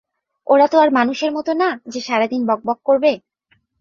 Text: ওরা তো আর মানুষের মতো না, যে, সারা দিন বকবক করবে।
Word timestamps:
ওরা 0.47 0.67
তো 0.67 0.77
আর 0.79 0.89
মানুষের 0.89 1.31
মতো 1.31 1.51
না, 1.53 1.69
যে, 1.87 1.99
সারা 2.01 2.27
দিন 2.27 2.41
বকবক 2.45 2.79
করবে। 2.83 3.11